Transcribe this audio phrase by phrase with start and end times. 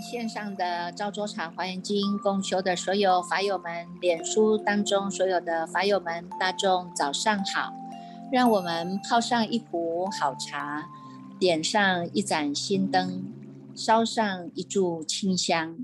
[0.00, 7.72] 线上的赵州茶华严经共修的所有法友们，脸书当中所有的法友们，大众早上好！
[8.32, 10.86] 让我们泡上一壶好茶，
[11.38, 13.24] 点上一盏心灯，
[13.74, 15.76] 烧上一炷清香，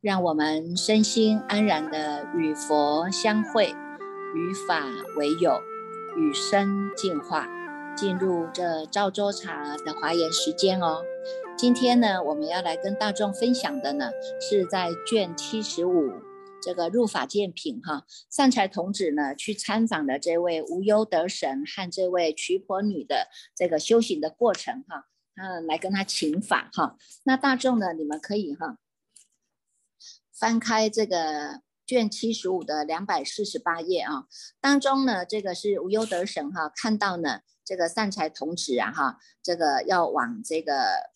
[0.00, 3.74] 让我们身心安然的与佛相会，
[4.34, 4.82] 与法
[5.16, 5.60] 为友，
[6.18, 7.48] 与生进化，
[7.96, 11.02] 进入这赵州茶的华严时间哦。
[11.58, 16.12] 今天呢，我们要来跟大众分享的呢，是在卷七十五
[16.60, 25.06] 这个入法见品哈，善财童子呢去参访的这位无忧得神和这位瞿婆女的这个修行的过程哈，
[25.36, 26.98] 嗯，来跟他请法哈。
[27.24, 28.76] 那大众呢，你们可以哈
[30.38, 34.26] 翻开这个卷七十五的两百四十八页啊，
[34.60, 41.15] 当中呢，这个是无忧得神哈，看到呢这个善财童子啊哈，这个要往这个。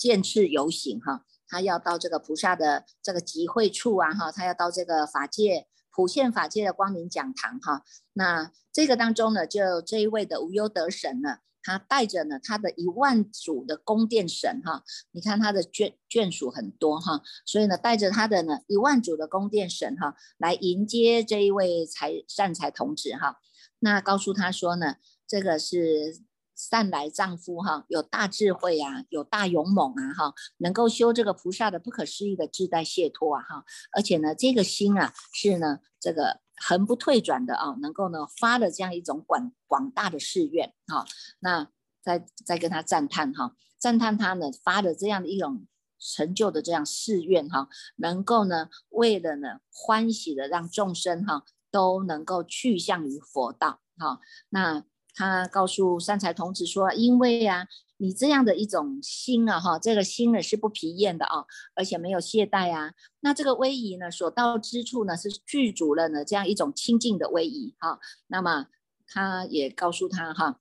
[0.00, 7.84] 见次游行哈，他要到这个菩萨的这个集会处啊哈，他要到这个法界普现法界的光明讲堂哈。
[8.14, 23.36] 那这个当中呢，就这一位的无忧得神呢，他带着呢他的一万组的宫殿神哈，你看他的眷眷属很多哈，所以呢带着他的呢一万组的宫殿神哈，来迎接这一位财善财童子哈。
[23.80, 24.94] 那告诉他说呢，
[25.28, 26.22] 这个是。
[26.68, 41.06] 善来丈夫哈，有大智慧啊，有大勇猛啊哈，能够修这个菩萨的不可思议的自在解脱啊哈，而且呢，这个心啊是呢这个恒不退转的啊，能够呢发的这样一种广广大的誓愿哈，
[41.38, 41.66] 那
[42.02, 45.66] 再再跟他赞叹哈，赞叹他呢发的这样的一种
[45.98, 54.84] 成就的这样誓愿哈，能够呢为了呢欢喜的让众生哈都能够去向于佛道哈，那。
[55.20, 57.66] 他告诉善财童子说：“因为啊，
[57.98, 61.44] 你这样的一种心啊，哈，这个心呢是不疲厌的啊，
[61.74, 62.94] 而且没有懈怠啊。
[63.20, 68.00] 那这个威仪呢，所到之处呢，是具足了呢这样一种清净的威仪哈。
[68.28, 68.68] 那么
[69.06, 70.58] 他也告诉他哈，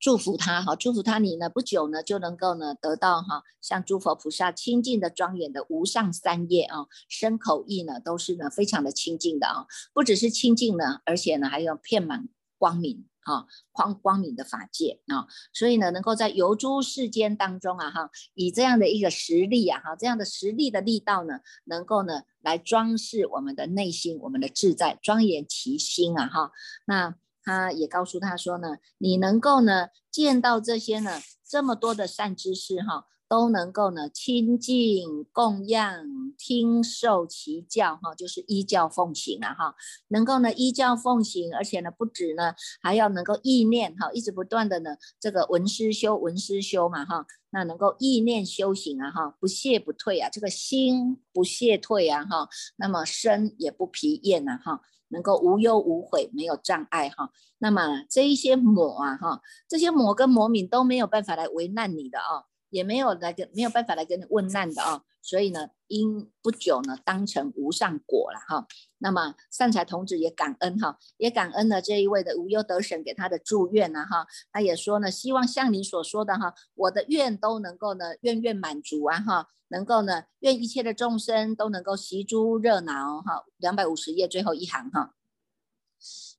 [0.00, 12.28] 祝福他哈，祝福他你呢不久呢就能够呢得到哈，像诸佛菩萨清净的庄严的无上三业啊，身口意呢都是呢非常的清净的啊，不只是清净呢，而且呢还有遍满。”
[12.58, 26.52] 光明啊，光光明的法界啊，所以呢，能够在游诸世间当中啊，哈，以这样的一个实力啊，哈，这样的实力的力道呢，能够呢，来装饰我们的内心，我们的自在，庄严其心啊，哈。
[26.86, 33.06] 那他也告诉他说呢，你能够呢，见到这些呢，这么多的善知识哈。
[33.32, 36.04] 都能够呢亲近供养
[36.36, 39.74] 听受其教哈，就是依教奉行啊哈，
[40.08, 62.51] 能够呢依教奉行，而且呢不止呢，还要能够意念哈，一直不断的呢这个闻思修闻思修嘛哈，那能够意念修行啊哈，不懈不退啊，这个心不懈退啊哈，那么身也不疲厌啊哈，能够无忧无悔，没有障碍哈，那么这一些魔啊哈，这些魔跟魔敏都没有办法来为难你的啊。
[62.72, 68.66] 也没有来跟没有办法来跟你问难的啊，所以呢，因不久呢，当成无上果了哈。
[68.98, 74.26] 那么善财童子也感恩哈，也感恩了这一位的无忧得神给他的祝愿呐哈。
[74.50, 83.44] 他也说呢，希望像你所说的哈，我的愿都能够呢，愿愿满足啊哈，能够呢，愿一切的众生都能够习诸热闹哈。
[83.58, 85.14] 两百五十页最后一行哈。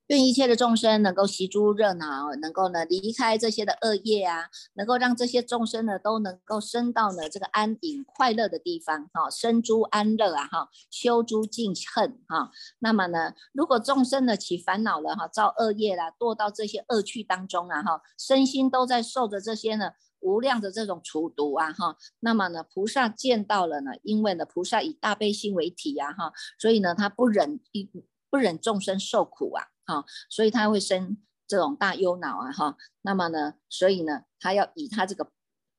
[0.08, 12.50] 愿一切的众生能够习诸热闹，能够呢离开这些的恶业啊，能够让这些众生呢都能够生到呢这个安隐快乐的地方哈，生诸安乐啊哈，修诸尽恨哈。
[12.80, 21.96] 那么呢，如果众生呢起烦恼了哈，造恶业啦，堕到这些恶趣当中啊哈，身心都在受着这些呢无量的这种除毒啊哈。
[22.20, 27.90] 那么呢，菩萨见到了呢，因为呢菩萨以大悲心为体呀哈，所以呢他不忍一
[28.28, 29.68] 不忍众生受苦啊。
[29.86, 31.16] 哈，所以他会生
[31.46, 35.30] 这种大忧恼啊，哈，那么呢，所以呢，他要以他这个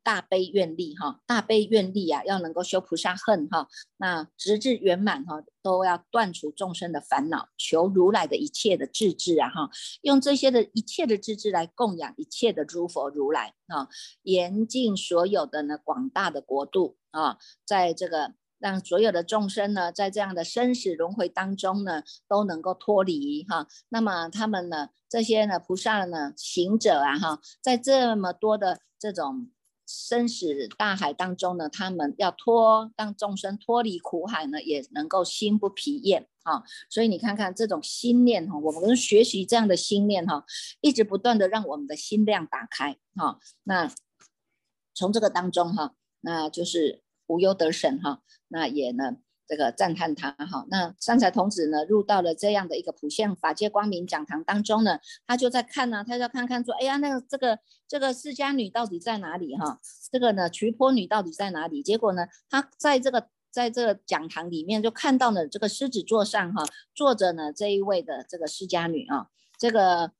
[0.04, 3.68] 大悲愿力，哈，大悲愿力啊，要能够修菩萨恨，哈，
[3.98, 9.70] 那直至圆满，哈，都要断除众生的烦恼，求如来的一切的智智啊，哈，
[10.02, 13.88] 用这些的一切的智智来供养一切的诸佛如来啊，
[14.22, 18.36] 严禁所有的呢广大的国度啊，在这个。
[18.66, 23.68] 让所有的众生呢，在这样的生死轮回当中呢，都能够脱离哈。
[23.90, 29.52] 那么他们呢，这些呢菩萨呢行者啊哈，在这么多的这种
[29.86, 36.64] 生死大海当中呢，他们要脱让众生脱离苦海呢，也能够心不疲厌啊。
[36.90, 40.44] 所以你看看这种心念哈，我们学习这样的心念哈，
[40.82, 43.38] 一直不断的让我们的心量打开哈。
[43.62, 43.94] 那
[44.96, 48.22] 从这个当中哈，那就是无忧得神哈。
[48.48, 49.18] 那也呢。
[49.48, 59.80] 这个赞叹他哈，那三才童子呢入到了这样的一个普现法界光明讲堂当中呢，他就在看呢，他就看看说，哎呀，那个这个这个释迦女到底在哪里哈？
[60.12, 61.84] 这个呢瞿婆女到底在哪里？
[61.84, 66.64] 结果呢，他在这个在这个讲堂里面就看到了这个狮子座上哈
[66.96, 69.28] 坐着呢这一位的这个释迦女啊，
[69.60, 70.12] 这个。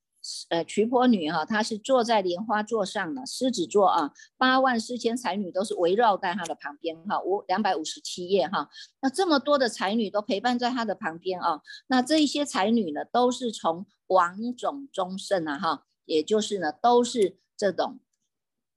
[0.50, 8.70] 呃，瞿婆女哈，她是坐在莲花座上的狮子座啊，八万四千才女都是围绕在她的旁边哈，五两百五十七页哈，
[9.02, 18.00] 那这么多的才女都陪伴在她的旁边啊，那这一些才女呢，都是从王种中圣啊哈，也就是呢，都是这种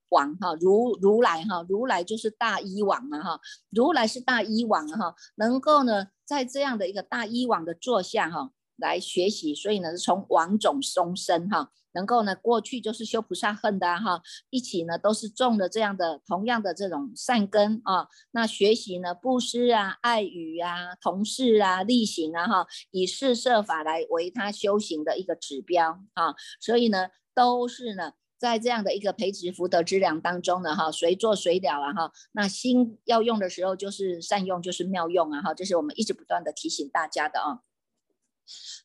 [0.09, 8.51] 王哈，如如来哈，如来就是大医王啊哈，如来是大医王哈，能够呢，在这样的一个大医王的座下哈。
[8.79, 18.07] 来学习，所以呢，从王种松生哈，能够呢，过去就是修菩萨恨的哈，一起呢都是种的这样的同样的这种善根啊。
[18.31, 26.35] 那学习呢，布施啊、爱语啊、同事啊、力行啊哈，以四摄法来为他修行的一个指标啊。
[26.59, 32.11] 所以呢，都是呢，在这样的一个培植福德之粮当中呢哈，随做随了啊哈。
[32.33, 37.59] 那心要用的时候就是善用，就是妙用啊哈，这是我们一直不断的提醒大家的啊。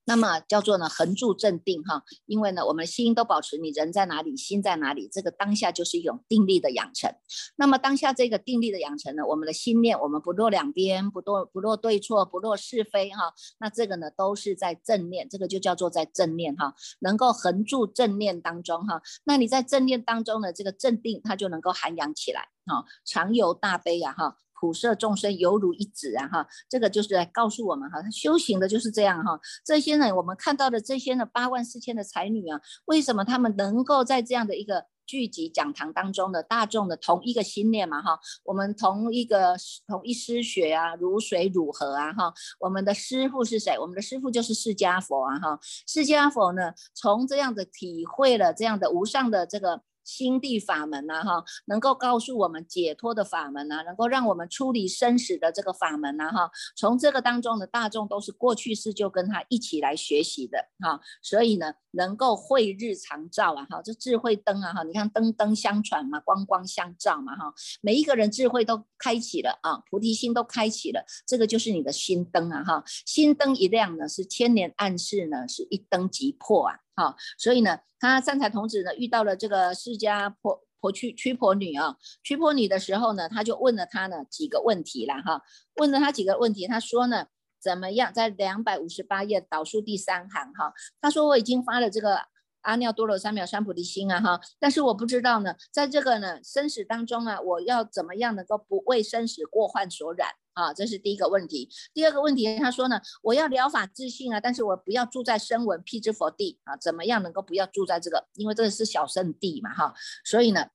[0.05, 7.15] 那么叫做呢横住镇定哈，因为呢我们心都保持你人在哪里，心在哪里，这个当下就是一种定力的养成。
[7.57, 13.33] 那么当下这个定力的养成呢，我们的心念我们不落两边，不落不落对错，不落是非哈。
[13.59, 19.01] 那这个呢都是在正念，这个就叫做在正念哈，能够横住正念当中哈。
[19.25, 24.37] 那你在正念当中呢，这个镇定它就能够涵养起来哈，常有大悲呀哈。
[24.65, 29.39] 普摄众生犹如一子啊哈，这个就是来告诉我们哈，他修行的就是这样哈。
[29.63, 38.19] 这些呢，我们看到的这些呢，八万四千的才女啊，为什么他们能够在这样的一个聚集讲堂当中的大众的同一个心念嘛哈？
[38.43, 39.55] 我们同一个
[39.87, 42.33] 同一师学啊，如水如河啊哈。
[42.59, 43.79] 我们的师父是谁？
[43.79, 45.59] 我们的师父就是释迦佛啊哈。
[45.87, 49.83] 释迦佛呢，从这样的体会了这样的无上的这个。
[50.05, 76.81] 心地法门呐，哈，能够告诉我们解脱的法门呐，能够让我们处理生死的这个法门呐，哈，从这个当中的大众都是过去式就跟他一起来学习的，哈，所以呢，能够慧日常照啊，哈，这智慧灯啊，哈，你看灯灯相传嘛，光光相照嘛，哈，每一个人智慧都开启了啊，菩提心都开启了，这个就是你的心灯啊，哈，心灯一亮呢，是千年暗示呢，是一灯即破啊。
[76.97, 85.43] 好，所以呢，他善财童子呢遇到了这个释迦婆婆屈屈婆女啊，屈婆女的时候呢，他就问了他呢几个问题啦哈，
[85.77, 87.27] 问了他几个问题，他说呢
[87.61, 92.21] 怎么样，在两百五十八页倒数第三行哈，他说我已经发了这个
[92.65, 100.29] 阿耨多罗三藐三菩提心啊哈，但是我不知道呢，在这个呢生死当中啊，我要怎么样能够不为生死过患所染。
[100.55, 101.69] 啊，这是第一个问题。
[101.93, 108.29] 第二个问题，他说呢，我要疗法自信啊，但是我不要住在声闻辟支佛地啊，怎么样能够不要住在这个？
[108.35, 109.93] 因为这个是小圣地嘛，哈。
[110.25, 110.69] 所以呢，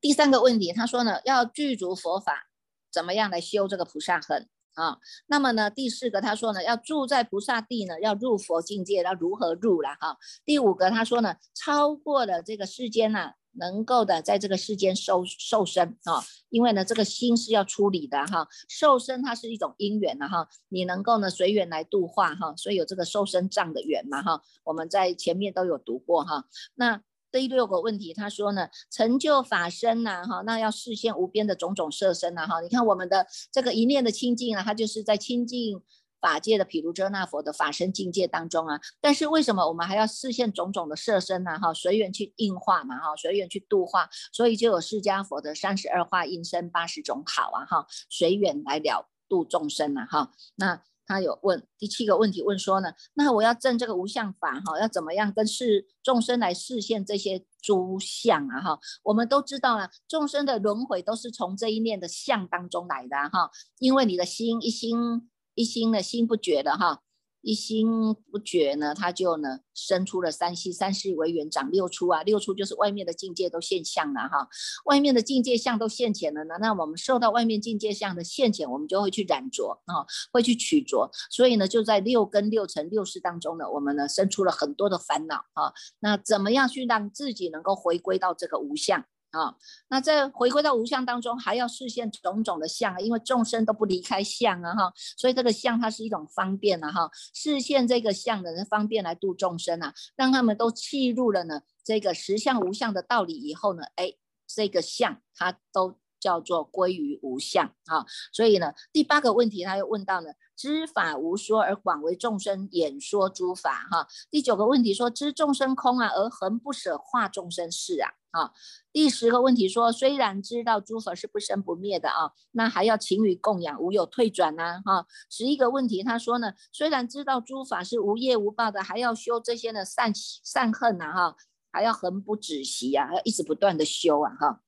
[0.00, 2.48] 第三个问题，他说呢，要具足佛法，
[2.90, 4.48] 怎么样来修这个菩萨恨
[4.80, 4.98] 啊？
[5.26, 10.16] 那么呢，第四个他说呢，要住在菩萨地呢，要入佛境界，要如何入了哈？
[10.44, 13.32] 第五个他说呢，超过了这个世间呢。
[13.54, 26.44] 能够的在这个世间受受身啊，因为呢，这个心是要处理的哈，受身它是一种因缘的哈，你能够呢随缘来度化哈，所以有这个受身障的缘嘛哈，我们在前面都有读过哈。
[26.76, 35.82] 那第六个问题，他说呢，成就法身呐哈，那要视现无边的种种色身呐哈，你看我们的这个一念的清净啊，它就是在清净。
[36.20, 41.56] 法界的毗卢遮那佛的法身境界当中啊，但是为什么我们还要视现种种的色身呢？
[41.60, 50.32] 哈，随缘去应化嘛，哈，随缘去度化，所以就有释迦佛的三十二化应身八十种好啊，哈，随缘来了度众生啊，哈。
[50.56, 58.60] 那他有问第七个问题，问说呢，那我要证这个无相法哈，要怎么样跟视众生来示现这些诸相啊？
[58.60, 65.28] 哈，我们都知道啊，众生的轮回都是从这一念的相当中来的哈，因为你的心一心。
[65.54, 67.02] 一心的，心不觉的哈，
[67.40, 74.48] 一心不觉呢，他就呢生出了三系，三系为缘长六出啊，六出就是外面的境界都现象了哈，
[74.86, 89.04] 外面的境界相都现前了呢，那我们受到外面境界相的现前，我们就会去染着啊，会去取着，所以呢，就在六根六尘六识当中呢，我们呢生出了很多的烦恼啊，那怎么样去让自己能够回归到这个无相？
[89.30, 89.54] 啊。
[89.88, 104.14] 那在回归到无相当中，还要视现种种的相啊，因为众生都不离开相啊哈，所以这个相它是一种方便啊哈，视现这个相的方便来度众生啊，让他们都契入了呢这个实相无相的道理以后呢，哎，
[104.46, 105.98] 这个相它都。
[106.20, 114.08] 叫做归于无相啊，所以呢，第八个问题他又问到呢，知法无说而广为众生演说诸法哈。
[114.30, 118.52] 第九个问题说，知众生空啊，而恒不舍化众生事啊啊。
[118.92, 125.06] 第十个问题说，虽然知道诸佛是不生不灭的啊，那还要勤于供养，无有退转呐哈。
[125.30, 131.36] 十一个问题他说呢，虽然知道诸法是无业无报的，还要修这些呢善善恨呐哈，
[131.70, 134.62] 还要恒不止息啊，要一直不断的修啊哈。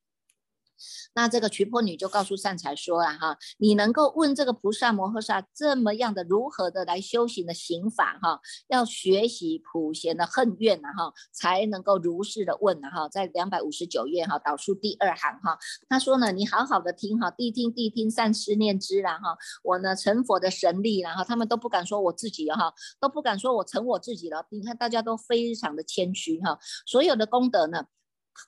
[1.15, 15.59] 那这个瞿婆女就告诉善财说啊哈，你能够问这个菩萨摩诃萨这么样的如何的来修行的行法哈，要学习普贤的恨怨呐哈，才能够如是的问呐哈，在两百五十九页哈导数第二行哈，
[15.89, 27.85] 他说呢，你好好的听哈，谛听谛听善思念之啦哈，我呢成佛的神力然后他们都不敢说我自己哈，都不敢说我成我自己了，你看大家都非常的谦虚哈，所有的功德呢。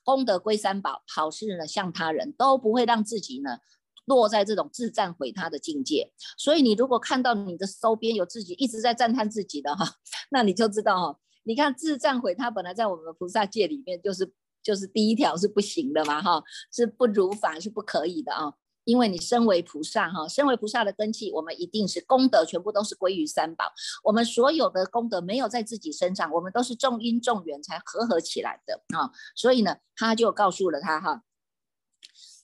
[0.02, 3.58] 功德归三宝，好事呢向他人，都不会让自己呢
[4.06, 6.12] 落在这种自赞毁他的境界。
[6.36, 9.86] 所以你如果看到你的周边有自己一直在赞叹自己的哈，
[10.30, 14.32] 那你就知道哈，你看自赞毁他本来在我们菩萨界里面就是
[14.62, 18.52] 就是第一条是不行的嘛哈，是不如法是不可以的啊。
[18.84, 23.72] 因为你身为菩萨哈，身为菩萨的根器，我们一定是功德全部都是归于三宝。
[24.02, 29.12] 我们所有的功德没有在自己身上，我们都是众因众缘才合合起来的啊。
[29.36, 31.22] 所以呢，他就告诉了他哈，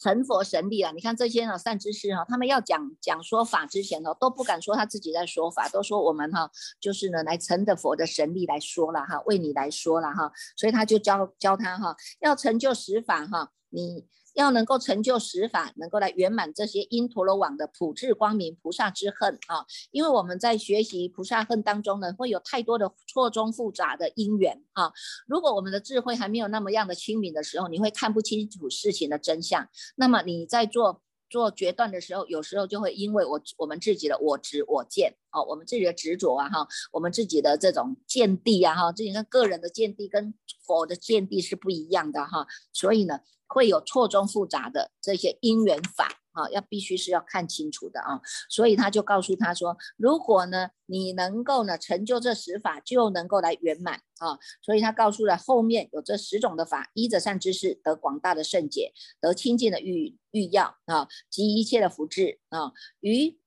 [0.00, 0.92] 成佛神力啊。
[0.92, 10.30] 你看这些呢善知识哈，他们要讲讲说法之前呢，都不敢说他自己在说法，都说我们哈就是呢来成的佛的神力来说了哈，为你来说了哈。
[10.56, 14.06] 所以他就教教他哈，要成就十法哈，你。
[14.38, 19.66] 要能够成就十法，能够来圆满这些因陀罗网的普智光明菩萨之恨啊！
[19.90, 24.92] 因为我们在学习菩萨恨当中呢，会有太多的错综复杂的因缘啊。
[25.26, 29.68] 如果我们的智慧还没有那么样的清明的时候，你会看不清楚事情的真相。
[29.96, 40.32] 那么你在做做决断的时候，有时候就会因为我我们自己的我执我见哦，我们自己的执着啊哈，我们自己的这种见地啊哈，自己跟个人的见地跟
[40.64, 43.18] 佛的见地是不一样的哈，所以呢。
[43.48, 63.38] 会有错综复杂的这些因缘法啊，要必须是要看清楚的啊，所以他就告诉他说，如果呢你能够呢成就这十法，就能够来圆满啊，所以他告诉了后面有这十种的法，依着善知识得广大的圣解，得清净的欲欲要啊，及一切的福智啊，于。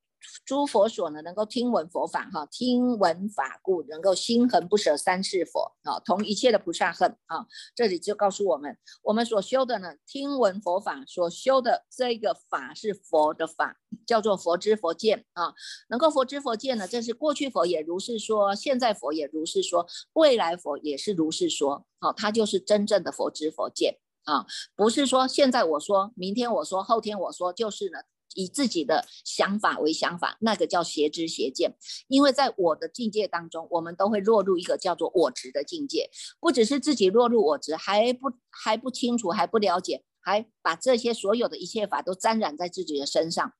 [0.45, 15.53] 诸佛所呢，能够听闻佛法哈，听闻法故能够心恒不舍三世佛啊，同一切的菩萨恨啊，这里就告诉我们，我们所修的呢，听闻佛法所修的这个法是佛的法，叫做佛知佛见啊，
[15.89, 27.99] 能够佛知佛见呢，这是过去佛也如是说，现在佛也如是说，未来佛也是如是说，好，它就是真正的佛知佛见啊，不是说现在我说，明天我说，后天我说，就是呢。
[28.35, 31.75] 以自己的想法为想法，那个叫邪知邪见。
[32.07, 36.09] 因为在我的境界当中，我们都会落入一个叫做我执的境界。
[36.39, 43.53] 不只是自己落入我执，还不还不清楚，还不了解，还把这些所有的一切法都沾染在自己的身上，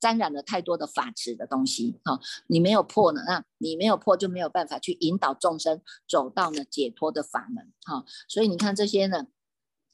[0.00, 2.00] 沾染了太多的法执的东西。
[2.04, 7.72] 哈，你没有破呢，那你没有破，就没有办法去引导众生走到呢解脱的法门。
[7.82, 9.26] 哈，所以你看这些呢。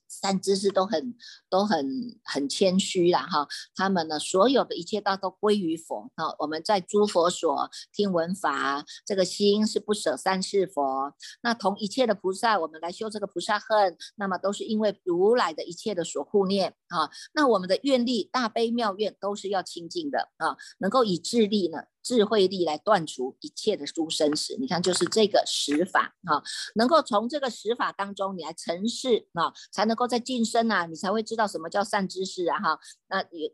[0.08, 1.14] 三知识都很
[1.50, 6.34] 都很很谦虚啦哈，他们呢所有的一切道都归于佛啊。
[6.38, 11.14] 我们在诸佛所听闻法，这个心是不舍三世佛。
[11.42, 17.10] 那同一切的菩萨，我们来修这个菩萨恨，那么都是因为如来的一切的所护念啊。
[17.34, 21.78] 那我们的愿力大悲妙愿都是要清净的啊，能够以智力呢。
[22.06, 26.40] 智慧力来断除一切的诸生死，你看就是这个十法哈，
[26.76, 32.78] 能够从这个十法当中你来成事啊，才能够在晋升啊，你才会知道什么叫善知识啊哈。
[33.08, 33.52] 那也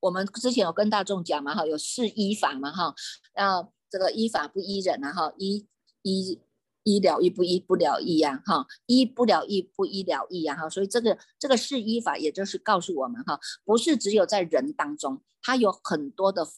[0.00, 2.94] 我们之前有跟大众讲嘛哈，有四依法嘛哈，
[3.34, 5.68] 那这个依法不依人啊哈，依
[6.00, 6.40] 依
[6.84, 16.48] 依了义不依不了医呀哈，依不了医不依了义呀哈，所以这个这个是依法，也就是告诉我们哈，不是只有在人当中，它有很多的。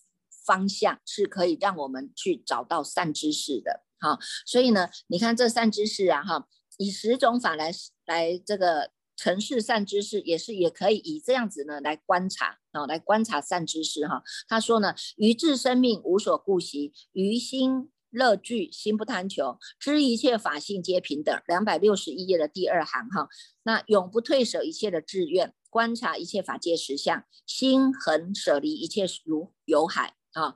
[0.44, 6.46] 方向是可以让我们去找到善知识的，哈，所以呢，你看这善知识啊，哈，
[6.78, 7.72] 以十种法来
[8.06, 14.22] 来这个城市善知识，也是也可以以这样子呢来观察啊，来观察善知识哈。
[14.48, 21.40] 他说呢，于智生命无所顾惜，于心乐具，心不贪求，知一切法性皆平等。
[21.46, 23.28] 两百六十一页的第二行哈，
[23.62, 30.54] 那永不退舍一切的志愿，观察一切法界实相，心恒舍离一切如有海啊，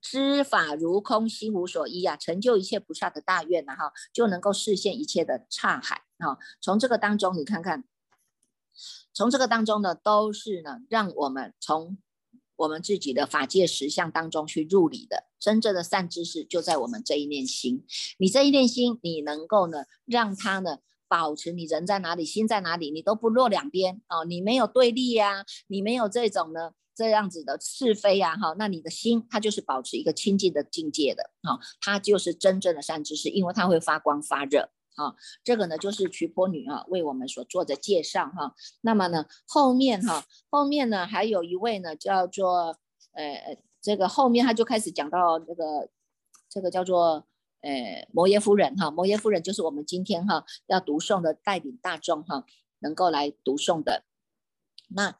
[0.00, 6.38] 知法如空，心无所依啊，成就一切菩萨的大愿呐哈，就能够实现一切的刹海啊。
[6.60, 7.84] 从这个当中，你看看，
[9.12, 11.98] 从这个当中呢，都是呢，让我们从。
[12.56, 17.84] 我们自己的法界实相当中去入理的真正的善知识就在我们这一念心。
[18.16, 20.78] 你这一念心，你能够呢，让它呢
[21.08, 24.24] 保持你人在哪里，心在哪里，你都不落两边哦。
[24.24, 34.70] 你没有对立呀，你没有这种呢这样子的是非呀，哈，那你的心它就是保持一个清净的境界的，哈，它就是真正的善知识，因为它会发光发热。
[34.96, 38.54] 啊，这个呢就是瞿婆女啊为我们所做的介绍哈。
[38.82, 42.78] 那么呢后面哈后面呢还有一位呢叫做
[43.10, 45.88] 呃这个后面他就开始讲到这个
[46.48, 47.26] 这个叫做
[47.62, 52.44] 呃摩耶夫人哈，摩耶夫人就是我们今天哈要读诵的带领大众哈
[52.78, 54.04] 能够来读诵的
[54.90, 55.16] 那。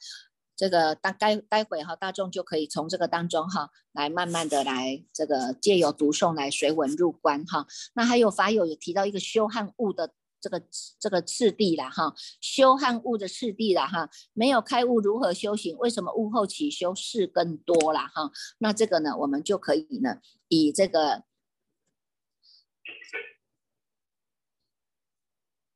[0.56, 7.66] 这个大待待会哈，大众就可以从这个当中哈，来慢慢的来这个借由读诵来随文入观哈。
[7.94, 10.62] 那还有法友也提到一个修汉悟的这个
[11.00, 15.76] 这个次第啦哈，修汉悟的次第啦哈，没有开悟如何修行？
[15.78, 18.30] 为什么悟后起修事更多啦哈？
[18.58, 20.18] 那这个呢，我们就可以呢，
[20.49, 21.25] 以这个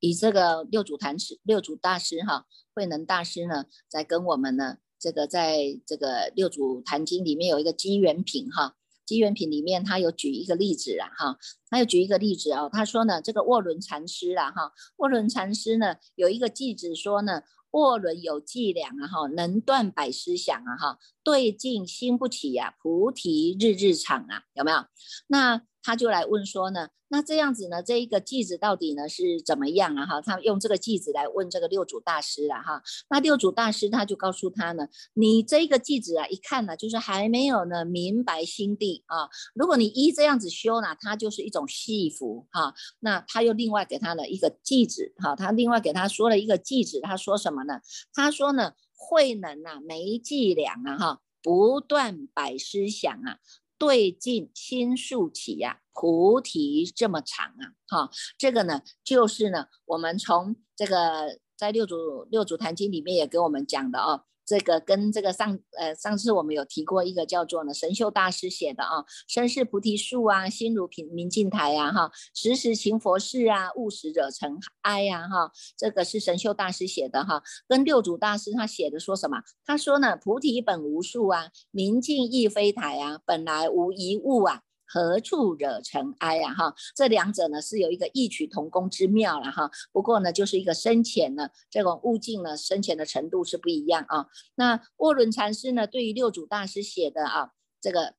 [0.00, 2.46] 以这个六祖坛师六祖大师哈。
[2.74, 11.38] 慧能大师呢，在跟我们呢，这个在这个六祖坛经里面有一个机缘品哈，机缘品里面他有举一个例子啊哈，
[11.68, 20.98] 他有举一个例子哦，他说呢，这个卧轮禅师啊哈，卧轮禅师呢有一个弟子说呢，卧轮有伎俩啊哈，能断百思想啊哈，
[21.28, 24.78] 对镜心不起呀，菩提日日长啊，有没有？
[25.26, 30.06] 那他就来问说呢，那这样子呢，这一个句子到底呢是怎么样啊？
[30.06, 32.82] 哈，他用这个句子来问这个六祖大师了哈。
[33.11, 39.29] 那六祖大师他就告诉他呢，你这个句子啊，一看呢，就是还没有呢明白心地啊。
[39.55, 42.72] 如果你一这样子修呢，它就是一种戏服哈。
[43.00, 47.81] 那他又另外给他了一个句子哈，他另外给他说了一个句子，他说什么呢？
[48.14, 53.38] 他说呢，慧能啊，没伎俩啊哈，不断百思想啊。
[53.79, 64.24] 对镜心竖起呀，菩提这么长啊，哈，这个呢，就是呢，我们从这个在六祖六祖坛经里面也给我们讲的哦。
[64.48, 79.42] 这个跟这个上呃上次我们有提过一个叫做呢神秀大师写的啊，身是菩提树啊，心如平明镜台呀哈，时时勤佛事啊，勿使惹尘埃呀哈，这个是神秀大师写的哈，跟六祖大师他写的说什么？
[79.66, 84.62] 他说呢，菩提本无树啊，明镜亦非台啊，本来无一物啊。
[84.88, 86.55] 何处惹尘埃呀？
[86.55, 89.70] 哈，这两者呢是有一个异曲同工之妙了哈。
[89.92, 94.27] 不过呢，就是一个深浅呢，这种悟境呢深浅的程度是不一样啊。
[94.55, 98.14] 那卧龙禅师呢，对于六祖大师写的啊，这个。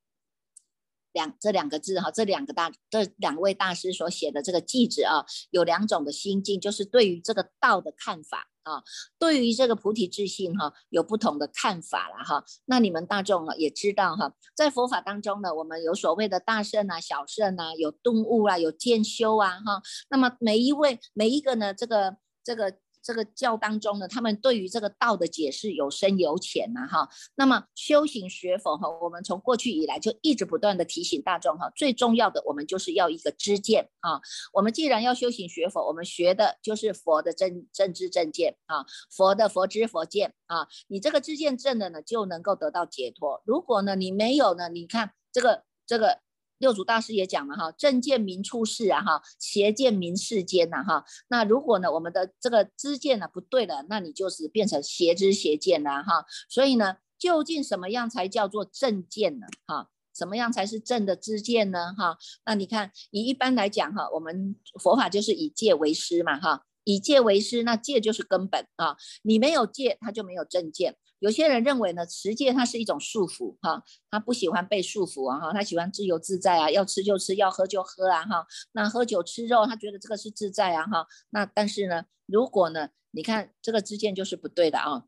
[1.12, 8.84] 两这两个字哈，这两个大这两位大师所写的这个句子啊，有两种的心境，就是对于这个道的看法啊，
[9.18, 12.44] 对于这个菩提自信哈，有不同的看法了哈。
[12.66, 19.82] 那你们大众啊也知道哈，在佛法当中呢，我们有所谓的大圣啊、小圣啊，有顿悟啊、有渐修啊哈。
[20.10, 22.78] 那么每一位每一个呢，这个这个。
[23.02, 27.10] 这个教当中呢，他们对于这个道的解释有深有浅呐，哈。
[27.36, 34.20] 那么修行学佛哈，我们从过去以来就一直不断的提醒大众哈，最重要的我们就是要一个知见啊。
[34.54, 40.68] 我们既然要修行学佛，我们学的就是佛的正正知正见啊，佛的佛知佛见啊。
[40.88, 43.42] 你这个知见正的呢，就能够得到解脱。
[43.46, 46.20] 如果呢你没有呢，你看这个这个。
[46.60, 51.04] 六祖大师也讲了哈，正见明处世啊哈，邪见明世间呐哈。
[51.30, 56.26] 那如果呢，我们的这个知见呢不对了，那你就是变成邪知邪见了哈。
[56.50, 59.48] 所以呢，究竟什么样才叫做正见呢？
[59.66, 61.94] 哈，什么样才是正的知见呢？
[61.98, 68.98] 哈，那你看，以一般来讲哈，我们佛法就是以戒为师嘛哈，以戒为师，那戒就是根本啊。
[69.24, 70.98] 你没有戒，他就没有正见。
[71.20, 78.48] 有些人认为呢，持戒它是一种束缚哈，他不喜欢被束缚啊哈，他喜欢自由自在啊，要吃就吃，要喝就喝啊哈。
[78.72, 81.08] 那喝酒吃肉，他觉得这个是自在啊哈。
[81.30, 85.04] 那但是呢，如果呢，你看这个知见就是不对的啊。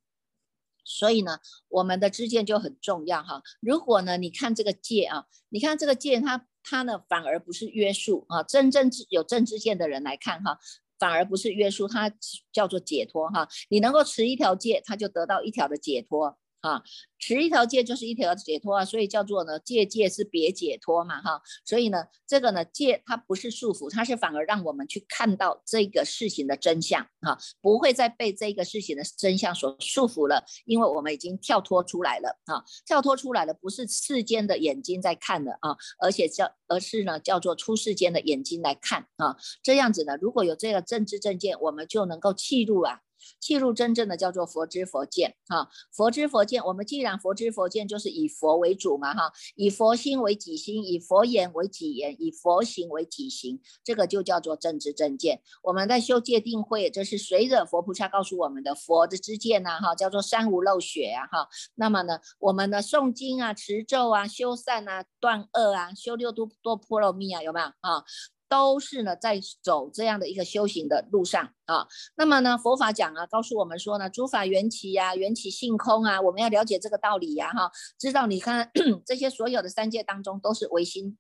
[0.84, 3.42] 所以呢，我们的知见就很重要哈。
[3.62, 8.44] 如果呢，你看这个戒啊，你看这个戒，它它呢反而不是约束啊。
[8.44, 10.60] 真正有正知见的人来看哈。
[11.02, 12.12] 反而不是约束，它
[12.54, 13.48] 叫做解脱哈。
[13.70, 16.84] 你能够持一条戒，它就得到一条的解脱啊，
[17.20, 43.00] 持一条戒就是一条解脱啊，所以叫做呢戒戒是别解脱嘛哈，所以呢这个呢戒它不是束缚，它是反而让我们去看到这个事情的真相哈，不会再被这个事情的真相所束缚了，因为我们已经跳脱出来了啊，跳脱出来了，不是世间的眼睛在看的啊，而且叫而是呢叫做出世间的眼睛来看啊，这样子呢，如果有这个政治正见，我们就能够契入啊。
[43.40, 55.42] 契入真正的叫做佛知佛见哈，佛知佛见，我们既然佛知佛见，就是以佛为主嘛哈，以佛心为己心，以佛言为己言，以佛行为己行，这个就叫做正知正见。
[55.64, 61.48] 我们在修戒定慧，这是随着佛菩萨告诉我们的佛的知见呐哈，叫做三无漏血啊哈。
[61.76, 68.04] 那么呢，我们的诵经啊、持咒啊、修善啊、断恶啊、修六度多波罗蜜啊，有没有啊？
[68.52, 71.88] 都是呢，在走这样的一个修行的路上啊。
[72.18, 78.70] 那么呢，佛法讲啊，告诉我们说呢，诸法缘起呀，缘起性空啊，我们要了解这个道理呀，哈，知道你看
[79.08, 81.18] 这些所有的三界当中都是唯心。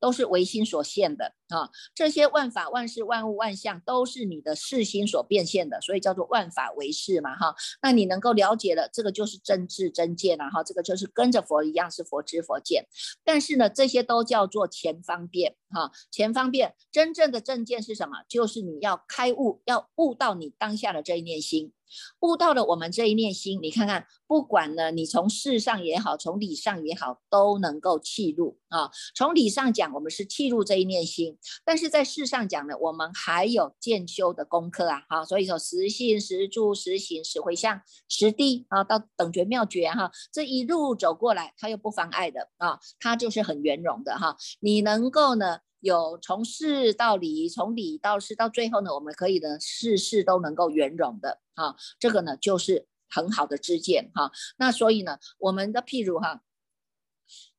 [0.00, 7.54] 都是唯心所现的啊，这些万法万事万物万象都是你的世心所变现的，所以叫做万法唯识嘛哈。
[7.82, 12.86] 那你能够了解了，这个就是真智真见了哈，这个就是跟着佛一样是佛知佛见。
[13.24, 18.24] 但是呢，这些都叫做前方便哈，前方便真正的正见是什么？
[18.28, 21.72] 就是你要开悟，要悟到你当下的这一念心。
[22.20, 28.90] 悟到了我们这一念心，你看看，不管呢，你从事上也好，从理上也好，都能够契入啊。
[29.14, 35.02] 从理上讲，我们是契入这一念心；但是在事上讲呢，我们还有渐修的功课啊。
[35.08, 44.36] 好，所以说实信、实住、实行、实回向、实地啊，到等觉妙觉哈，这一路走过来，它又不妨碍的啊，它就是很圆融的哈。
[44.60, 45.58] 你能够呢？
[45.86, 54.30] 有从事到理，从理到事，到最后呢，我们可以呢事事都能够圆融的啊，这个呢就是很好的知见哈。
[54.58, 56.42] 那所以呢，我们的譬如哈。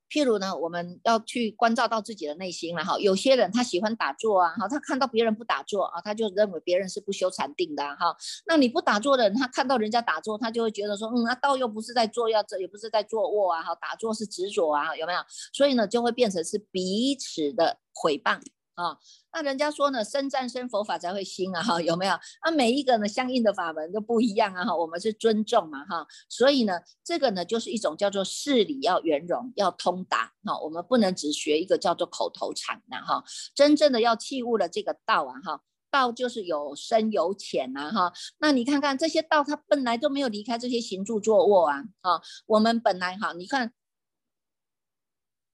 [0.10, 2.98] 譬如呢，我们要去关照到自己的内心了哈。
[3.00, 8.16] 有些人他喜欢打坐啊，哈，他看到别人不打坐啊，他就认为别人是不修禅定的哈。
[8.46, 15.20] 那你不打坐的人，他看到人家打坐，他就会觉得说，嗯，那道又不是在坐，要这也不是在坐卧啊，哈，打坐是执着啊，有没有？
[15.54, 18.40] 所以呢，就会变成是彼此的毁谤。
[18.78, 18.96] 啊，
[19.34, 22.14] 那人家说呢，生战生佛法才会兴啊，哈，有没有？
[22.46, 33.24] 那每一个呢，相应的法门都不一样啊，哈，我们是尊重嘛，哈，所以呢，这个呢，就是一种叫做事理要圆融，要通达，哈，我们不能只学一个叫做口头禅的，哈，
[33.56, 43.74] 真正的要器悟了这个道啊，哈，道就是有深有浅呐，哈，那你看看这些道，它本来都没有离开这些行住坐卧啊，啊，我们本来哈，你看。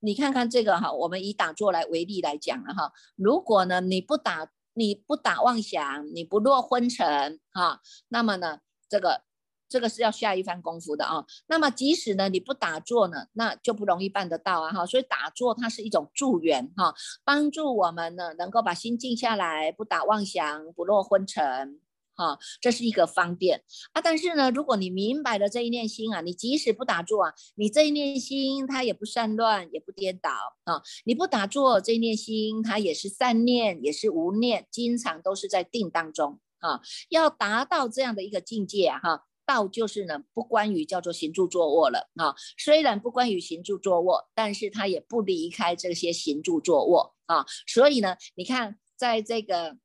[0.06, 2.92] 你看看这个哈，我们以打坐来为例来讲了哈。
[3.16, 9.22] 如果呢你不打你不打妄想，你不落昏沉哈，那么呢这个
[9.70, 11.24] 这个是要下一番功夫的啊。
[11.48, 14.86] 那么即使呢你不打坐呢，那就不容易办得到啊哈。
[14.86, 21.80] 所以打坐它是一种助缘哈，帮助我们呢能够把心静下来，不打妄想，不落昏沉。
[22.16, 30.30] 哈，这是一个方便啊，但是呢，如果你明白了这一念心啊，你即使不打坐啊，你这一念心它也不散乱，也不颠倒
[30.64, 30.82] 啊。
[31.06, 36.82] 你不打坐，这一念心它也是善念，也是无念，经常都是在定当中啊。
[37.10, 42.36] 要达到这样的一个境界，哈，道就是呢，不关于叫做行住坐卧了啊。
[42.58, 47.46] 虽然不关于行住坐卧，但是它也不离开这些行住坐卧啊。
[47.68, 49.78] 所以呢，你看在这个。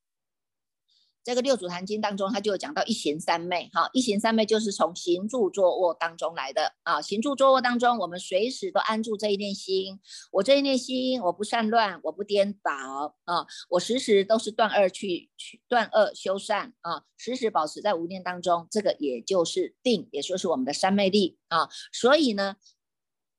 [1.24, 7.02] 这个六祖坛经当中，他就有讲到一行三昧，哈，一行三昧就是从行住坐卧当中来的啊。
[7.02, 10.00] 行住坐卧当中，我们随时都安住这一念心，
[10.32, 21.68] 我这一念心，我不散乱，我不颠倒啊，我时时都是断恶去去断恶修善啊，时时保持在无念当中，这个也就是定，也就是我们的三昧力啊。
[21.92, 22.56] 所以呢，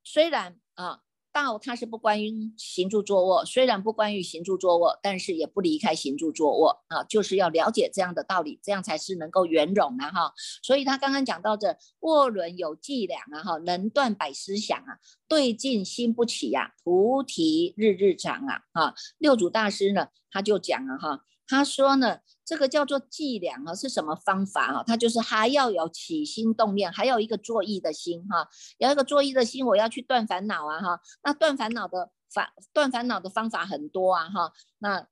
[0.04, 1.02] 虽然啊。
[1.32, 10.34] 道它是不关于行住坐卧，虽然不关于行住坐卧，但是也不离开行住坐卧啊，就是要了解这样的道理，这样才是能够圆融啊哈。
[10.64, 18.94] 所以他刚刚讲到这卧轮有伎俩啊哈，能断百思想啊，对镜心不起呀，菩提日日长啊啊。
[19.18, 21.26] 六祖大师呢，他就讲了哈。
[21.48, 24.84] 他说呢，这个叫做伎俩啊，是什么方法啊？
[24.84, 31.00] 它就是还要有起心动念，还有一个作意的心哈，有一个作意的心，我要去断烦恼啊哈。
[31.24, 34.52] 那断烦恼的法，断烦恼的方法很多啊哈。
[34.80, 35.08] 那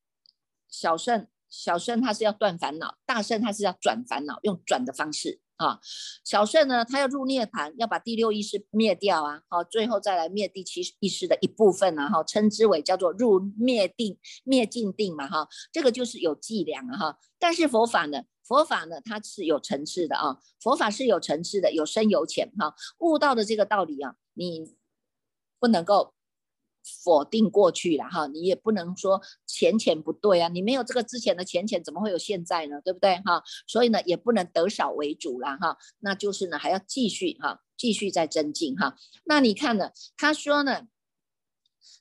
[0.67, 5.79] 小圣，小圣他是要断烦恼，大圣他是要转烦恼，用转的方式啊。
[6.23, 17.19] 小圣呢，他要入涅盘，要把第六意识灭掉啊，好，最后再来灭第七意识的一部分啊，哈，称之为叫做入灭定灭尽定嘛，哈，这个就是有伎俩啊，哈。
[17.39, 22.73] 但是佛法呢，佛法呢，它是有层次的啊，佛法是有层次的，有深有浅哈。
[22.99, 24.75] 悟到的这个道理啊，你
[25.59, 26.16] 不能够。
[27.03, 32.79] 否定过去了哈，你也不能说浅浅不对啊，你没有这个之前的浅浅，怎么会有现在呢？
[32.83, 33.41] 对不对哈？
[33.67, 38.95] 所以呢，也不能得少为主了哈，那就是呢，还要继续哈，继续再增进哈。
[39.25, 40.87] 那你看呢，他说呢，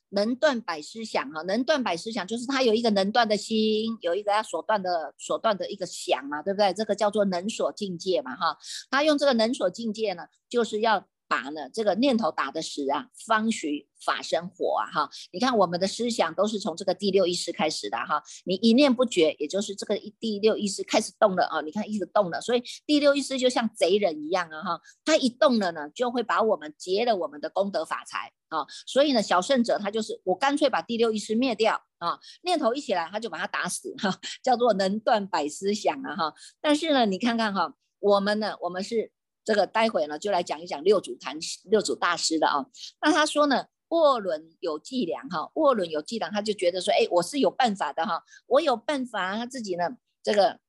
[0.09, 6.73] 能断百思想哈，能断百思想，就是他有一个能断的心，有一个要所断的所断的一个想嘛，对不对？
[6.73, 8.57] 这个叫做能所境界嘛哈，
[8.89, 11.07] 他用这个能所境界呢，就是要。
[11.27, 15.09] 把呢这个念头打的死啊，方许法生火啊哈！
[15.31, 21.61] 你看我们的思想都是从这个第六意识开始的哈，你一念不绝，也就是这个第六意识开始动了啊！
[21.61, 28.65] 你看一直动了，所以第六意识就像贼人一样啊哈，他一动了呢，就会把我们劫了我们的功德法财啊！
[28.85, 36.33] 所以呢，小圣者他就是我干脆把第六意识灭掉啊，念头一起来他就把他打死哈， 叫做能断百思想啊哈！
[36.61, 39.11] 但是呢，你看看哈，我们呢，我们是。
[39.47, 41.37] 这个待会呢，就来讲一讲六祖坛
[41.69, 42.65] 六祖大师的啊。
[43.01, 49.37] 那他说呢，卧轮有伎俩哈，卧轮有伎俩，他就觉得说，哎，我是有办法的哈，我有办法。
[49.37, 49.85] 他自己呢，
[50.21, 50.59] 这个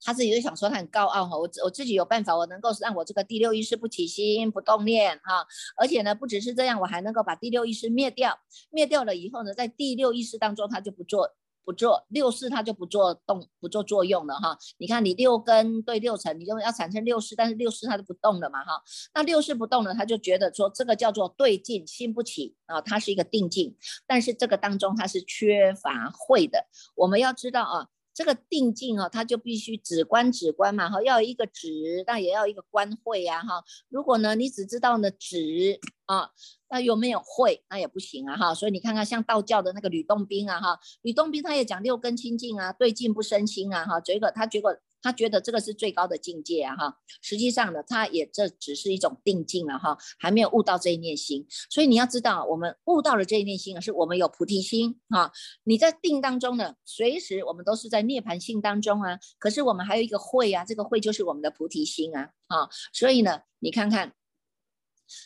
[0.00, 8.38] 他自己就想说，他很高傲哈，我我自己有办法，我能够让我这个第六意识不起心不动念哈，而且呢，不只是这样，我还能够把第六意识灭掉，
[8.70, 11.36] 灭掉了以后呢，在第六意识当中，他就不做。
[11.66, 14.56] 不做六四，它就不做动，不做作用了哈。
[14.78, 18.80] 你看，你六根对六尘，你就要产生六四，但是六四它就不动了嘛哈。
[19.12, 23.76] 那六四不动了，他就觉得说这个叫做对境心不起啊，它是一个定境，
[24.06, 26.66] 但是这个当中它是缺乏会的。
[26.94, 27.88] 我们要知道啊。
[28.16, 33.62] 这个定境哈，它就必须止观止观嘛哈，要一个止，那也要一个观会呀哈。
[33.90, 36.30] 如果呢，你只知道呢止啊，
[36.70, 38.54] 那有没有会，那也不行啊哈。
[38.54, 44.74] 所以你看看像道教的那个吕洞宾啊哈，吕洞宾他也讲六根清净啊，对境不生心啊哈，结果他结果。
[45.02, 51.46] 他觉得这个是最高的境界啊，哈，实际上呢，他也这只是一种定境了哈，还没有悟到这一念心。
[51.70, 55.30] 所以你要知道，我们悟到了这一念心啊，是我们有菩提心啊。
[55.64, 59.18] 你在定当中呢，随时我们都是在涅盘性当中啊。
[59.38, 64.14] 可是我们还有一个慧啊，这个慧就是我们的菩提心啊，啊，所以呢，你看看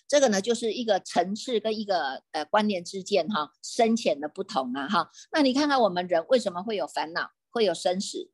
[0.06, 5.10] 这个呢，就是一个层次跟一个呃观念之间哈深浅的不同啊，哈。
[5.32, 8.30] 那你看看我们人为什么会有烦恼，会有生死？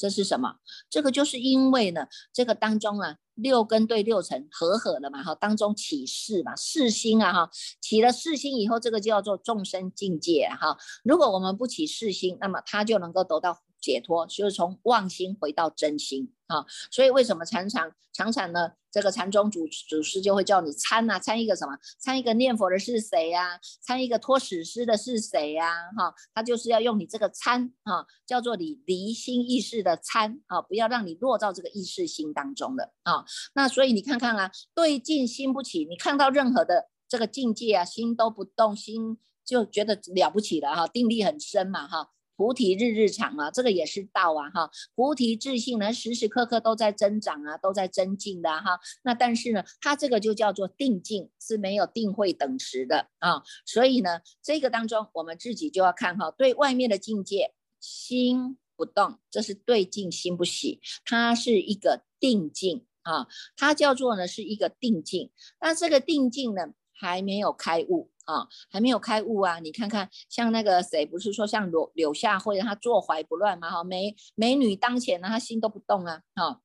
[0.00, 0.54] 这是什么？
[0.88, 7.50] 这个就是因为呢，这个当中啊，六根对六尘合合的嘛，哈，当中起事嘛，事心啊，哈，
[7.82, 10.78] 起了事心以后，这个叫做众生境界哈。
[11.04, 13.60] 如果我们不起事心，那么他就能够得到。
[13.80, 18.72] 解脱就是从妄心回到真心啊，所以为什么常常常常呢？
[18.92, 21.78] 这个禅宗祖祖师就会叫你参啊，参一个什么？
[22.00, 23.60] 参一个念佛的是谁呀？
[23.80, 25.72] 参一个托史诗的是谁呀？
[25.96, 33.24] 哈，他就是要用你这个参啊，叫做你离心意识的参啊，不要让你落到这个意识心当中的啊。
[33.54, 42.10] 那所以你看看啊，对境心不起，你看到任何的这个境界啊，心都不动，心就觉得了不起了哈，定力很深嘛哈。
[42.40, 44.70] 菩提日日长啊，这个也是道啊哈。
[44.94, 48.80] 菩提自信呢，时时刻刻都在增长啊，都在增进的哈。
[49.02, 53.42] 那但是呢，它这个就叫做定境，是没有定慧等时的啊。
[53.66, 63.26] 所以呢，这个当中我们自己就要看哈，对外面的境界心不动，这是对境心不喜，它是一个定境啊。
[63.54, 68.10] 它叫做呢是一个定境，那这个定境呢还没有开悟。
[68.30, 69.58] 啊，还没有开悟啊！
[69.58, 73.70] 你看看，像那个谁，不是说像柳柳下惠，他坐怀不乱嘛？
[73.70, 76.22] 哈，美美女当前呢，他心都不动啊！
[76.34, 76.60] 哈，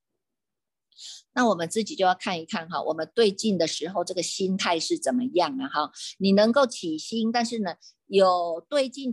[1.34, 5.68] 那我们自己就要看一看哈，我们对镜的时候，这个心态是怎么样啊？
[5.68, 7.76] 哈，你能够起心，但是呢，
[8.08, 9.12] 有对镜。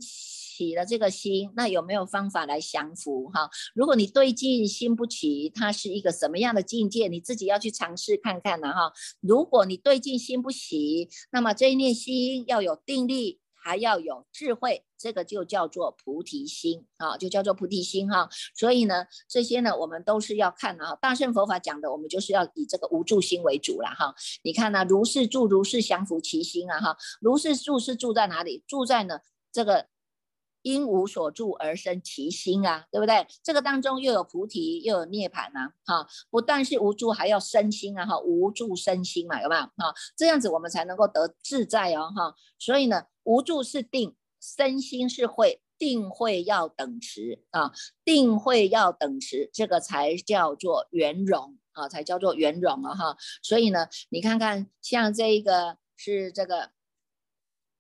[0.53, 3.49] 起了这个心，那有没有方法来降服哈？
[3.75, 7.09] 如果你对境心不起，它是一个什么样的境界？
[7.09, 8.93] 你自己要去尝试看看了哈。
[9.21, 18.29] 如果你对境心不起，那么这一念心要有定力，还要有智慧，这个就叫做菩提心啊，就叫做菩提心哈。
[18.55, 20.95] 所以呢，这些呢，我们都是要看啊。
[21.01, 24.15] 大圣佛法讲的，我们就是要以这个无住心为主了哈。
[24.43, 26.97] 你看呢，如是住，如是降服其心啊哈。
[27.21, 28.63] 如是住是住在哪里？
[28.67, 29.87] 住在呢这个。
[30.63, 33.27] 因无所住而生其心啊，对不对？
[33.43, 39.63] 这个当中又有菩提，又有涅槃啊，哈，不但是无住，还要生心啊，哈，无住生心嘛，有没有？
[39.63, 42.35] 哈，这样子我们才能够得自在哦，哈。
[42.59, 45.61] 所以呢，无住是定，身心是慧。
[45.79, 47.73] 定慧要等持啊，
[48.05, 53.17] 定慧要等持，这个才叫做圆融啊，才叫做圆融啊哈。
[53.43, 56.71] 所以呢，你看看像这个是这个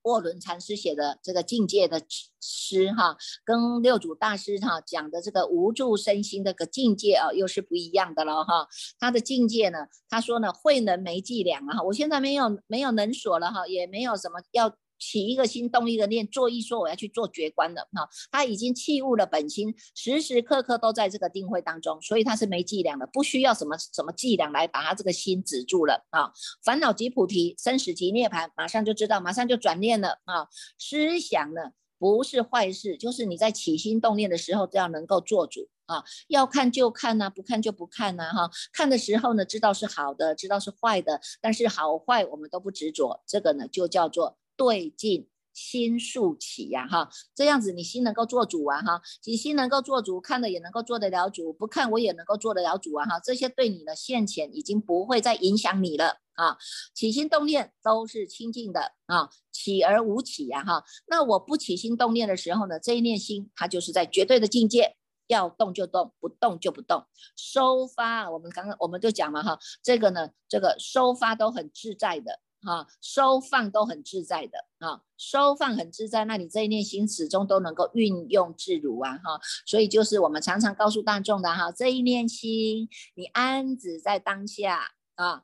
[0.02, 2.02] 卧轮禅师写的这个境界的
[2.40, 8.66] 诗哈，跟六祖大师哈讲的这个无助身心的个境界啊，又是不一样的了哈。
[8.98, 14.76] 他的境界呢，他说呢，慧能没伎俩啊，我现在没有没有能所了哈，也没有什么要。
[15.02, 26.32] 起一个心，动一个念，做一说我要去做绝观的哈，他已经弃悟了本心，时时刻刻都在这个定慧当中，所以他是没伎俩的，不需要什么什么伎俩来把他这个心止住了啊。
[26.62, 30.46] 烦恼即菩提，生死即涅槃，马上就知道，马上就转念了啊。
[30.78, 36.04] 思想呢不是坏事，就是你在起心动念的时候，都要能够做主啊。
[36.28, 38.48] 要看就看呐，不看就不看呐哈。
[38.72, 44.38] 看的时候呢，知道是好的，知道是坏的，但是好坏我们都不执着，这个呢就叫做。
[44.64, 56.56] 对境心速起呀，哈，这样子你心能够做主啊，哈，你心能够做主，看了也能够做得了主，不看我也能够做得了主啊，哈，这些对你的现前已经不会再影响你了啊，
[56.94, 64.96] 起心动念都是清净的啊，起而无起呀，哈，那我不起心动念的时候呢，这一念心它就是在绝对的境界，
[65.26, 67.04] 要动就动，不动就不动，
[67.36, 72.40] 收发，我们刚刚我们就讲了，哈，这个呢，这个收发都很自在的。
[72.64, 85.42] 啊，收放都很自在的啊，收放很自在，那你这一念心始终都能够运用自如啊，哈，所以就是我们常常告诉大众的哈，这一念心你安止在当下啊，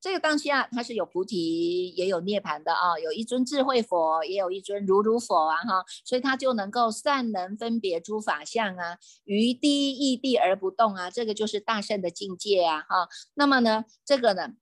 [0.00, 14.54] 这个当下它是有菩提也有涅槃的啊，有一尊智慧佛，也有一尊如如佛啊，哈，所以它就能够善能分别诸法相啊，于第一地而不动啊，这个就是大圣的境界啊，哈，那么呢，这个呢？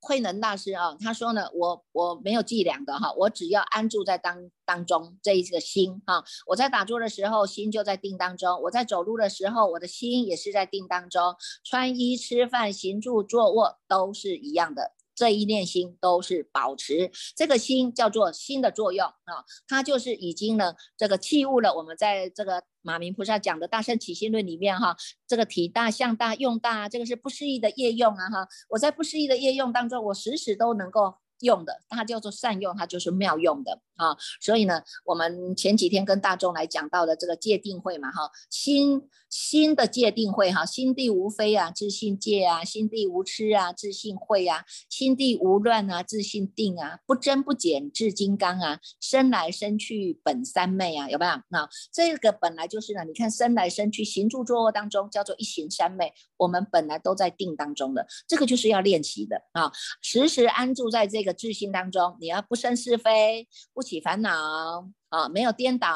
[0.00, 11.34] 慧能大师啊，他说呢，我我没有伎俩的哈，我只要安住在当当中这一个心哈，我在打坐的时候心就在定当中，我在走路的时候我的心也是在定当中，
[11.64, 14.92] 穿衣吃饭行住坐卧都是一样的。
[15.18, 21.74] 这一念心都是保持这个心叫做心的作用啊，它就是已经呢这个器物了。
[21.74, 28.48] 我们在这个马明菩萨讲的大圣起心论里面哈，这个体大、相大、用大，这个是不适宜的业用啊哈。
[28.68, 31.16] 我在不适宜的业用当中，我时时都能够。
[31.42, 34.16] 用的，它叫做善用，它就是妙用的啊。
[34.40, 51.32] 所以呢，我们前几天跟大众来讲到的这个界定会嘛，哈，心心的界定会哈，心地无非啊，自信界啊，心地无痴啊，自信会啊，心地无乱啊，自信定啊，不增不减，至金刚啊，生来生去本三昧啊，有没有？
[51.48, 59.70] 那这个本来就是呢，你看生来生去，行住坐卧当中叫做一行三昧，我们本来都在定当中的，这个就是要练习的啊，
[60.02, 61.28] 时时安住在这个。
[61.38, 65.88] 自信当中，你要不生是非，不起烦恼啊，没有颠倒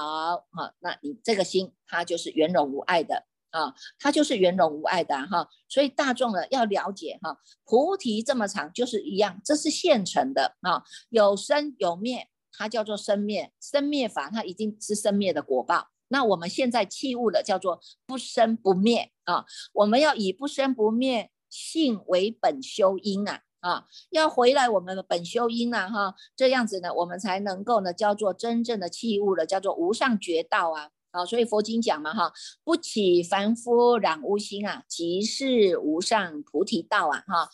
[0.53, 5.47] 啊，那你这个心它就是圆融无碍的啊，它就是圆融无碍的哈。
[5.69, 15.89] 所以大众呢要了解哈，菩提这么长就是一样，这是现成的啊，有生有灭，它叫做生灭，生灭法它已经是生灭的果报。
[16.09, 23.43] 那我们现在器物的叫做不生不灭啊，我们要以不生不灭性为本修因啊。
[23.62, 32.33] 啊，要回来我们的本修因啊，哈，这样子呢，我们才能够呢，叫做真正的器物了，叫做无上绝道啊，啊，所以佛经讲嘛，哈，
[32.64, 37.48] 不起凡夫染污心啊，即是无上菩提道啊，哈。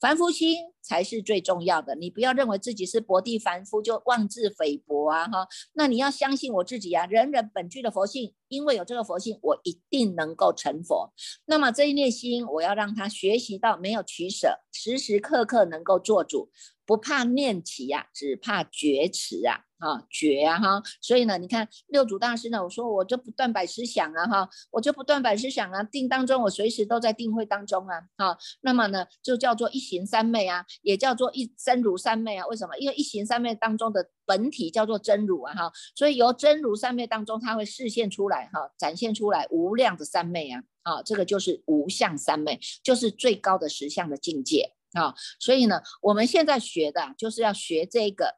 [0.00, 11.12] 凡夫心才是最重要的，你不要认为自己是薄地凡夫就妄自菲薄啊哈，那你要相信我自己啊，人人本具的佛性，因为有这个佛性，我一定能够成佛。
[11.44, 16.50] 那么这一念心，我要让他学习到没有取舍，时时刻刻能够做主。
[16.90, 19.60] 不怕念起呀，只怕觉迟啊！
[19.78, 20.82] 啊，觉啊哈！
[21.00, 28.36] 所以呢，你看六祖大师呢，我说我就不断百思想啊哈，我就不断百思想啊，定当中我随时都在定慧当中啊，哈。
[28.62, 32.44] 那么呢，就叫做一行三昧啊，也叫做一真如三昧啊。
[32.48, 32.76] 为什么？
[32.76, 44.74] 因为一行三昧当中的本体叫做真如啊哈，所以由真如三昧当中，它会示现出来哈，展现出来无量的三昧啊，啊，这个就是无相三昧，就是最高的实相的境界。
[44.92, 48.36] 啊，所以呢，我们现在学的就是要学这个，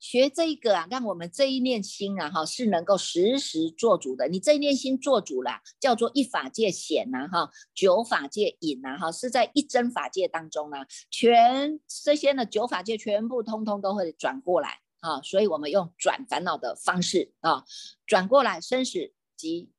[0.00, 4.28] 学这个啊，让我们这一念心啊，哈，是能够时时做主的。
[4.28, 10.78] 你这一念心做主了，叫做一法界显呐，哈，九法界隐呐，哈，是在一真法界当中呢，
[11.10, 17.64] 全这些呢九法界全部通通都会转过来啊，所以我们用转烦恼的方式啊，
[18.04, 19.70] 转过来生死及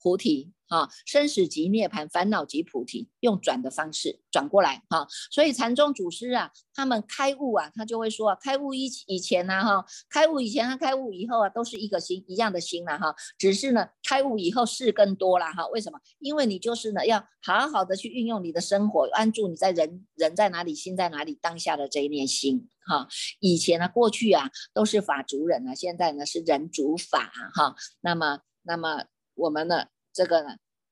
[0.00, 5.06] 菩提哈，生死即涅槃，烦恼即菩提，用转的方式转过来哈。
[5.30, 15.66] 所以禅宗祖师啊，他们开悟啊，他就会说啊，开悟以以前呢哈，开悟以前和开悟以后啊，都是一个心一样的心了哈，只是呢，开悟以后事更多了哈。
[15.68, 15.98] 为什么？
[16.18, 23.06] 因为你就是呢，要好好的去运用你的生活，安住你在人人在哪里，心在哪里，当下的这一念心哈。
[23.40, 27.76] 以前呢，过去啊，都是法主人啊，现在呢是人主法哈。
[28.00, 29.04] 那么，那么
[29.34, 29.86] 我们呢？
[30.16, 30.48] 这个呢，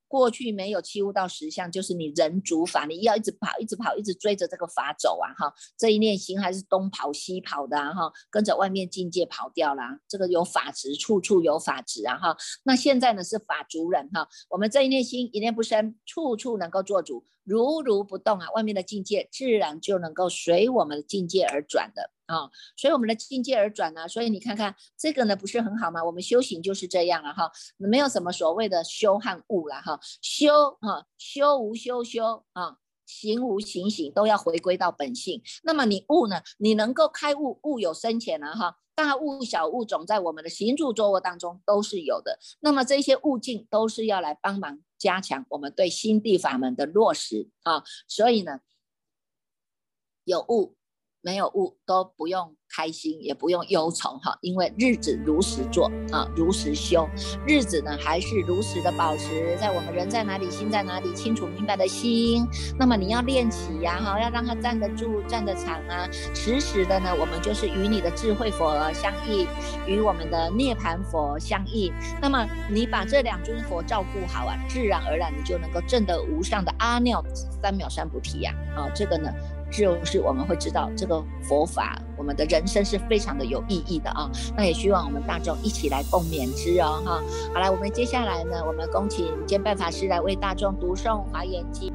[0.07, 12.37] 过去没有七悟到实相，就是你人主法，你要一直跑，一直跑，一直追着这个法走啊，哈，这一念心还是东跑西跑的哈，跟着外面境界跑掉了，这个有法执，处处有法执啊哈。
[12.65, 17.25] 那现在呢是法主人哈，我们这一念心一念不生，处处能够做主。
[17.43, 24.09] 如如不动啊，外面的境界自然就能够随我们的境界而转的啊，所以我们的境界而转呢。
[24.09, 26.03] 所以你看看这个呢，不是很好吗？
[26.05, 35.43] 我们修行就是这样了哈，没有什么所谓的修和悟了哈，修哈修无修修啊，行无行行都要回归到本性。
[35.63, 36.43] 那么你悟呢？
[36.59, 38.79] 你能够开悟，悟有深浅了哈。
[38.97, 48.61] 大物小物种在我们的行住坐卧当中都是有的，那么这些悟境都是要来帮忙加强我们对心地法门的落实啊，所以呢，
[50.23, 50.77] 有物。
[51.25, 57.09] 没有物都不用开心，也不用忧愁哈，因为日子如实做啊，如实修，
[57.47, 62.47] 日子呢还是如实的保持在我们人在哪里，心在哪里，清楚明白的心。
[62.79, 66.07] 那么你要练起呀哈，要让它站得住，站得长啊。
[66.35, 69.49] 时时的呢，我们就是与你的智慧佛相应，
[69.87, 71.91] 与我们的涅盘佛相应。
[72.21, 77.25] 那么你把这两尊佛照顾好啊，自然而然你就能够证得无上的阿耨
[77.63, 78.53] 三藐三菩提呀。
[78.77, 79.33] 啊，这个呢。
[79.71, 84.31] 就是我们会知道这个佛法，我们的人生是非常的有意义的啊。
[84.57, 87.23] 那也希望我们大众一起来共勉之哦，哈。
[87.53, 91.91] 好了，我们接下来呢，我们恭请兼办法师来为大众读诵《华严经》。